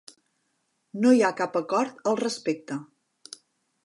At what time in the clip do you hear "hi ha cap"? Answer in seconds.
1.17-1.59